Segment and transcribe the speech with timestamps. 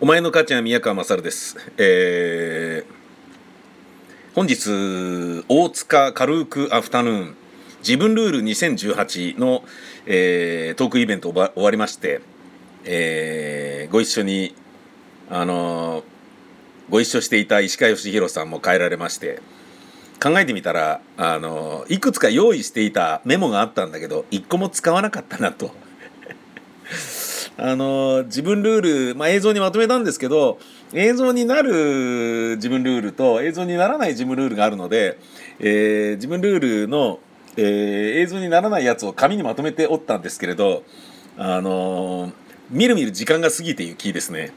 [0.00, 1.56] お前の母ちゃん宮川勝です。
[1.78, 7.36] えー、本日、大塚軽くアフタヌーン、
[7.78, 9.62] 自分ルール2018の、
[10.06, 12.22] えー、トークイベント終わりまして、
[12.84, 14.56] えー、ご一緒に、
[15.30, 16.04] あのー、
[16.90, 19.42] ご一緒していた石川義弘さんも帰られまして、
[20.20, 25.83] 考えてみたら、あのいくつか用意していたメモがあったんだけど、一個も使わなかったなと。
[27.56, 30.58] あの自分ルール、まあ、映像にまとめたんですけど
[30.92, 35.18] 映像になる自分ルールと映像にならない自分ルールがあるので、
[35.60, 37.20] えー、自分ルールの、
[37.56, 40.82] えー、映像にならないやつを紙にまとめておったんですけれど、
[41.36, 42.32] あの
[42.70, 44.52] みるみる時間が過ぎていきですね、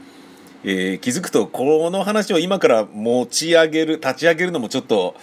[0.64, 5.16] えー、気づくとこの話を今から持ち上げる立ち上げるのもちょっと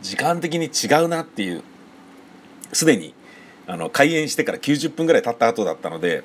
[0.00, 1.62] 時間的に違うなっていう
[2.72, 3.14] すでに
[3.68, 6.24] あの開演してから90分ぐらい経った後だったので。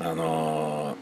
[0.00, 0.96] あの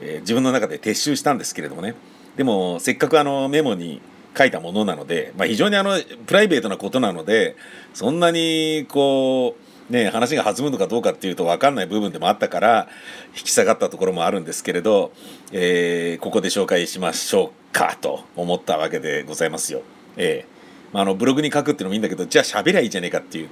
[0.00, 1.94] えー、自分の中で撤収したんですけれどもね
[2.36, 4.00] でもせっかくあのメモに
[4.36, 7.56] 書いたものなので、まあ、非常にあのプライベートなことなので
[7.94, 9.56] そんなにこ
[9.90, 12.88] うね話が弾むのかどうかっていうと分かんない部分でもあったから
[13.36, 15.12] 引き下がったところもあるんですけれど、
[15.50, 19.82] えー、ここで紹介しましょうかと思ったわけでございますよ。
[20.16, 20.58] えー
[20.92, 23.48] まあ、あのブログに書くっていうのもいいんだけどじゃあ喋りゃいいじゃねえかっていう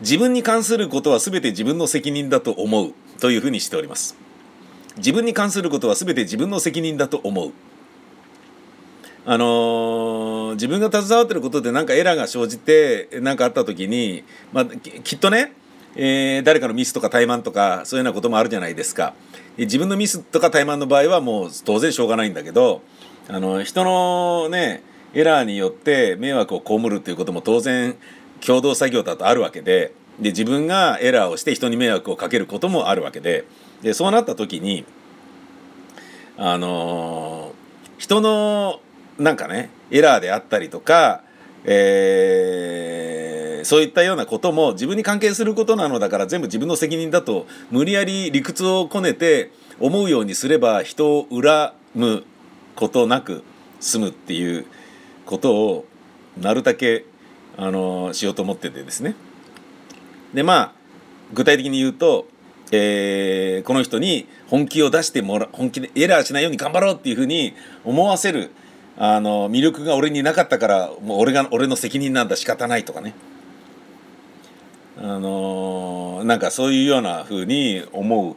[0.00, 4.16] 自分に関することは全て自分の責任だと思うというふうにしております。
[4.96, 7.52] 自分に関することは全て自分の責任だと思う。
[9.26, 15.54] あのー、自分が携わってることで何かエラーが生じて何かあった時に、まあ、きっとね、
[15.96, 19.14] えー、誰かのミスとか怠慢とかそういうようなこともあるじゃないですか。
[19.56, 22.82] 自分のミスとか怠慢の場合はもう当然しょうがないんだけど
[23.28, 24.82] あの人のね
[25.14, 27.96] エラーによって迷惑を被るっていうことも当然
[28.46, 33.44] 共同作業だとあるわけでで自分がエラーをして人に迷惑をかけることもあるわけで
[33.82, 34.84] でそうなった時に
[36.36, 38.80] あのー、人の
[39.18, 41.22] なんかねエラーであったりとか、
[41.64, 52.24] えー、そういったようなことも自分に関係することなのだから全部自分の責任だと無理やり理屈をこねて思うようにすれば人を恨む
[52.76, 53.44] ことなく
[53.80, 54.66] 済むっていう
[55.26, 55.86] ことを
[56.36, 57.04] なるだけ
[57.56, 59.14] あのしようと思っててですね。
[60.32, 60.72] でまあ
[61.32, 62.26] 具体的に言うと、
[62.72, 67.54] えー、この人に本気を出してもら本気でエラーしないように頑張ろうっていうふうに
[67.84, 68.50] 思わせる
[68.98, 72.36] あの魅力が俺になかったからもう俺が俺の責任なんだ。
[72.36, 73.14] 仕方ないとかね。
[74.96, 78.36] あのー、なんかそういうようなふうに思う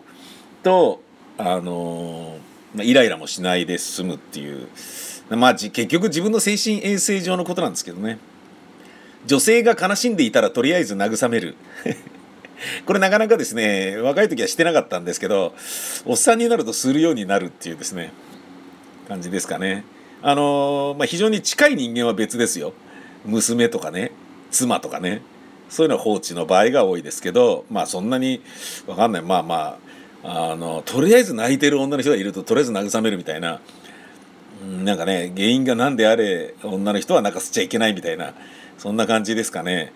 [0.63, 1.01] と
[1.37, 4.67] あのー、イライラもしないで済むっていう。
[5.29, 8.17] まあ結局自分の精神衛生上のことなんですけどね。
[9.27, 11.55] 女性が悲しんでいたらとりあえず慰める。
[12.87, 15.53] これなかなかですね若い時はしてなかったんですけど
[16.05, 18.11] おっさんになるとするようになるっていうですね
[19.07, 19.83] 感じですかね。
[20.23, 22.73] あのまあ、非常に近い人間は別ですよ。
[23.25, 24.11] 娘とかね
[24.49, 25.21] 妻とかね
[25.69, 28.41] そういうのは放置の場合が多いですけどまあそんなに
[28.85, 29.21] 分かんない。
[29.21, 29.77] まあま
[30.23, 33.59] ああのとりあえず泣いてる女の人がいるととりあえず慰めるみたいな。
[34.83, 38.33] なんかね原因が何であれ女の人は泣かせちゃいけないみたいな。
[38.77, 39.91] そんな感じですかね。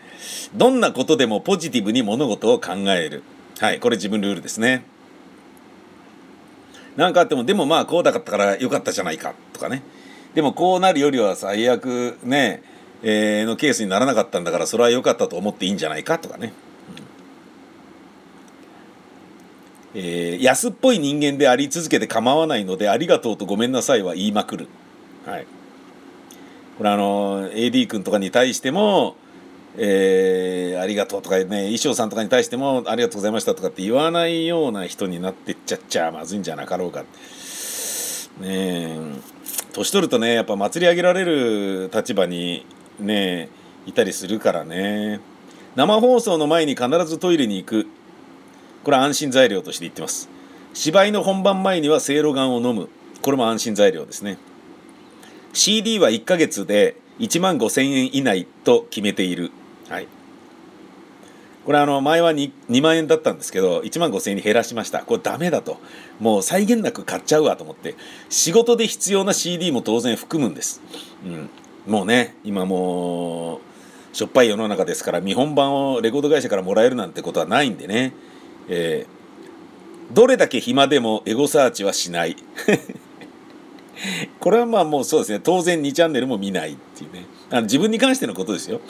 [0.56, 3.24] どんなことでもポジティブに物事を考える。
[3.60, 4.84] はい、これ自分ルールですね。
[6.96, 9.84] 何かあっても、でもまあこうだったからよかったじゃないかとかね。
[10.34, 12.64] でもこうなるよりは最悪ね、
[13.04, 16.54] えー、のケースにならなかったんだからそれは良かったと思っていいんじゃないかとかね。
[19.94, 24.68] うん、えー、安っぽい人間であり続けて構わないのでありがとうとごめんなさいは言いまくる。
[25.26, 25.46] はい。
[26.82, 29.16] これあの AD 君とかに対しても
[29.78, 37.02] えー、ありがとうとかね衣装さんとかに対してもありがとうございましたとかって言わないような人になってっちゃっちゃまずいんじゃなかろうか。
[37.02, 37.06] ね
[38.42, 39.00] え。
[39.74, 42.66] 年取るとねやっぱ祭り上げられる立場に
[43.00, 43.50] ね
[43.86, 45.20] いたりするからね。
[45.76, 47.86] 生放送の前に必ずトイレに行く。
[48.84, 50.30] これは安心材料として言ってます。
[50.74, 52.90] 芝居の本番前にはせいろがんを飲む。
[53.22, 54.40] これも安心材料ですね。
[55.54, 59.52] CD は1ヶ月で1万5000円以内と決めている。
[59.90, 60.08] はい。
[61.66, 65.04] これあの前は 2, 2万円だったんですけど1万5000円に減らしました。
[65.04, 65.80] これダメだと。
[66.20, 67.96] もう際限なく買っちゃうわと思って。
[68.30, 70.82] 仕事で必要な CD も当然含むんです、
[71.26, 71.50] うん、
[71.92, 73.58] もうね今も
[74.14, 78.14] うしょっぱい世の中ですから見本番をレコード会社からもらえるなんてことはないんでね、
[78.68, 82.36] えー、どれだけ暇でもエゴサーチはしない
[84.40, 85.40] これはまあもうそうですね。
[85.40, 87.26] 当然2チャンネルも見ないっていうね。
[87.50, 88.82] あの自分に関してのことですよ。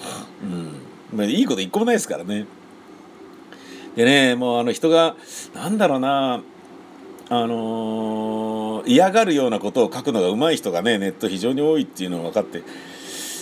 [0.43, 1.17] うん。
[1.17, 2.45] まあ、いいこと一個もないですからね。
[3.95, 5.15] でねもうあの人が
[5.53, 6.41] なんだろうな。
[7.29, 12.61] あのの嫌がるようなことを書くのが上手い人がねネット非常に多いっていうのが分かって。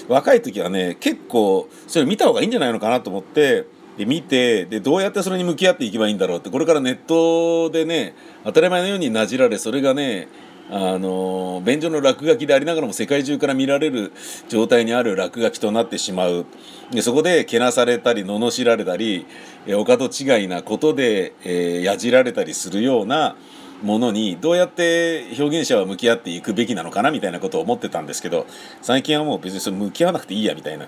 [0.10, 3.66] 若い時はね結構それ見た方がいいんじゃないのかなと思って
[3.96, 10.28] で見てでどうやってそれに向き合っていけばいいんだろうってこれからネットでね当たり前のようになじられそれがね
[10.72, 14.12] あの便所の落書きでありながらも世界中から見られる
[14.50, 16.46] 状態にある落書きとなってしまう。
[16.92, 19.26] でそこでけなされたり罵られたり
[19.68, 23.36] お門違いなことで、えー、やじられたりするような
[23.82, 28.46] ものにどうやって表現者は向き合っていくべきなのかなみたいなことを思ってたんですけど
[28.82, 30.88] 最近はもう別にそれ向き合わなくていいやみたいな。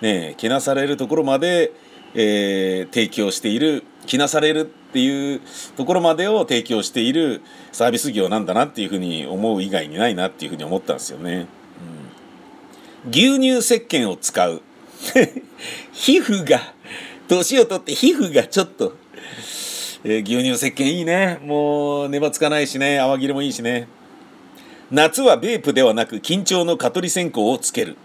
[0.00, 1.72] ねえけなされるところまで、
[2.14, 5.40] えー、提供している気なされるっていう
[5.76, 7.42] ところまでを提供している
[7.72, 11.46] サービス業なんだなっていうふうに思う以外にないなっていうふうに思ったんですよね。
[13.04, 14.62] うん、牛乳石鹸を使う。
[15.92, 16.74] 皮膚が
[17.28, 18.96] 年を取って皮膚がちょっと、
[20.04, 21.38] えー、牛乳石鹸いいね。
[21.42, 22.98] もう粘つかないしね。
[22.98, 23.86] 泡切れもいいしね。
[24.90, 27.96] 夏はベープではなく緊張の蚊取り線香をつける。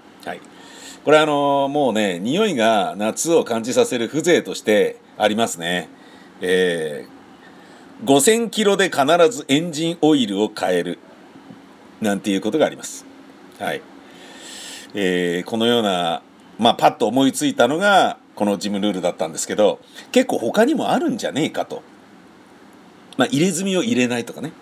[1.06, 5.88] これあの、もうね匂いが夏を感じさせる風情としてありますね。
[6.42, 11.00] えー、5000キロで必ずエンジンオイルを変える。
[12.02, 13.06] なんていうことがあります。
[13.60, 13.84] はい。
[14.96, 16.24] えー、このような
[16.58, 19.80] まあパッと思いついたのがこのジムルールだったんですけど
[20.12, 21.84] 結構他にもあるんじゃねえかと。
[23.18, 24.54] まあ入れ墨を入れないとかね。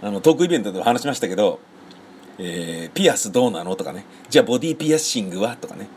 [0.00, 1.60] あのトークイベントでも話しましたけど
[2.42, 3.76] えー、ピアスどうなの？
[3.76, 4.06] とかね。
[4.30, 5.56] じゃあボディピアッシングは？
[5.56, 5.88] とかね。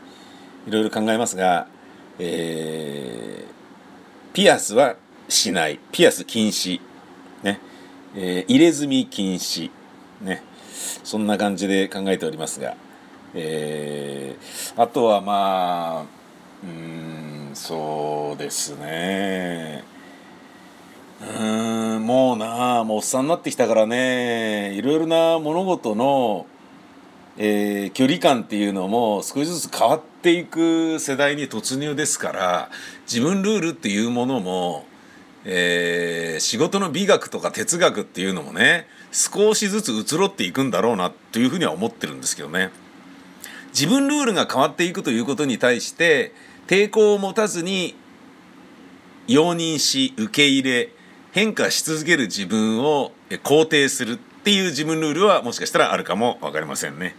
[0.66, 1.66] いろいろ考えますが、
[2.18, 4.96] えー、ピアスは
[5.26, 5.80] しない。
[5.90, 6.82] ピアス禁止。
[7.42, 7.60] ね、
[8.14, 9.70] えー、入れ墨禁止。
[10.20, 10.42] ね。
[11.02, 12.76] そんな感じで考えておりますが、
[13.32, 16.04] えー、あとはまあ
[16.62, 19.83] うんそうですね。
[22.64, 26.46] もうなもうおっさんになってきたからねいろいろな物事の、
[27.36, 32.70] えー、距離感っていうのも少しずつ変わっていく世代に突入ですから
[33.06, 34.86] 自分ルールっていうものも、
[35.44, 42.70] えー、仕事の美学とか哲学っていうのもね少しずつ移ろっていくんだろうなというふうには思ってるんですけどね。
[43.68, 46.32] 自分ルールが変わっていくということに対して
[46.68, 47.96] 抵抗を持たずに
[49.26, 50.90] 容認し受け入れ
[51.34, 57.16] 変化し続ける自分を肯定するっていう自分ルールはもしかしたらあるかも分かりませんね。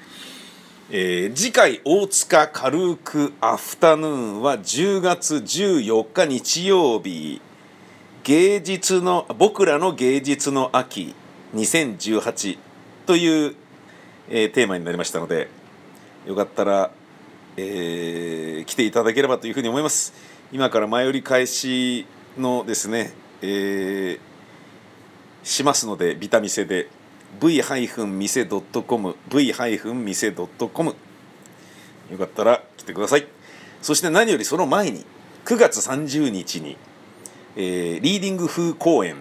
[0.89, 7.41] えー、次回大塚軽くアフタヌーンは10月14日日曜日
[8.23, 11.13] 芸術の僕らの芸術の秋
[11.53, 12.57] 2018
[13.05, 13.55] という、
[14.29, 15.49] えー、テーマになりましたので
[16.25, 16.89] よかったら、
[17.57, 20.13] えー、来ていただければというふうに思います
[20.53, 22.05] 今から前売り開始
[22.37, 24.19] のですねえー、
[25.43, 26.89] しますのでビタミセで
[27.39, 30.95] v-mise.com v-mise.com
[32.11, 33.27] よかったら来てください。
[33.81, 35.05] そして何よりその前に
[35.45, 36.77] 9月30日に、
[37.55, 39.15] えー、リーディング風公演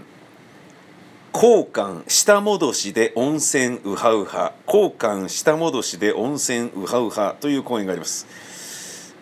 [1.34, 8.26] 交換下戻しで温泉ウハウハ交換下戻しで温泉ウハウハという公演があります。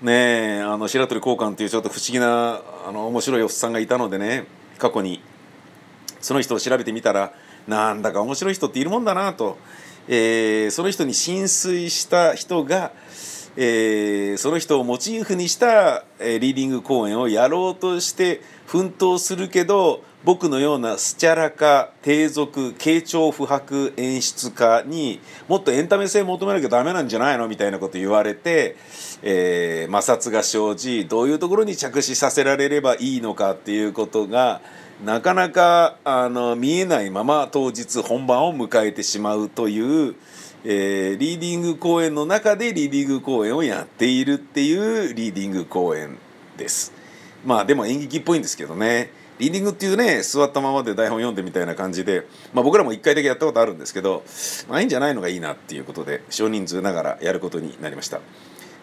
[0.03, 4.45] ねえあの白鳥交換というちょっと不思議なあの面白いおっさんがいたのでね
[4.83, 5.23] 過去に
[6.21, 7.33] その人を調べてみたら
[7.69, 9.57] なんだか面白い人っているもんだなと、
[10.09, 12.91] えー、その人に浸水した人が、
[13.57, 28.77] えー、その人をモチーフにした、えー、リーディング公演をやろうとして奮闘するけど僕のようなスチャラ化低俗傾聴不白演出家にもっとエンタメ性求めなきゃダメなんじゃないのみたいなこと言われて、
[29.23, 34.61] えー、摩擦が生じどういうところに着手させられればいいのかっていうことが
[35.05, 40.15] なかなかあの見えないまま当日本番を迎えてしまうという、
[40.65, 46.17] えー、リーディング公演の中でリーディング公演をやっているっていうリーディング公演
[46.57, 46.93] です。
[47.45, 49.22] まあでも演劇っぽいんですけどね。
[49.43, 54.23] リーディングっていうね座ったままで台本読んでみたいな感じで、まあ、僕らも1回だけやったことあるんですけど、
[54.69, 58.21] まあ、いいんじゃないのがいいなっていうことで少人数ながらやることになりました、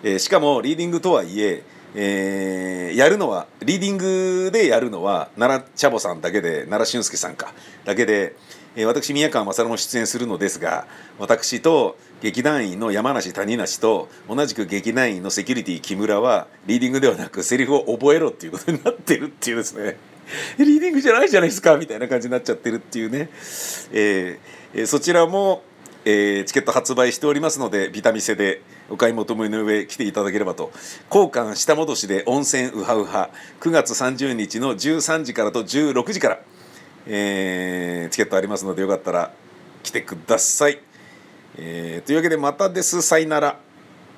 [0.04, 1.64] えー、しかもリーディングとはいえ
[1.96, 7.54] えー、やるのはリーディングでやるのは奈良茶坊さんだけで奈良俊介さんか
[7.86, 8.36] だけで、
[8.76, 10.88] え、私宮川勝も出演するのですが
[11.20, 19.98] 私と劇団員の山梨谷梨と同じく劇団員のセキュリティ木村はリーディングではなくセリフを覚えろっていうことになってるっていうですね。
[20.58, 23.30] リーディングじゃないじゃないですかみたいな感じになっちゃってるっていうね、
[23.92, 25.64] えー、そちらも、
[26.06, 30.72] えー、チケット発売しておりますのでビタミセでお買い求めの上来ていただければと。
[31.12, 36.40] 交換下戻しで温泉ウハウハ9月30日の13時からと16時から、
[37.08, 39.32] えー、チケットありますのでよかったら
[39.84, 40.80] 来てください、
[41.58, 43.02] えーというわけでまたです。
[43.02, 43.69] さいなら。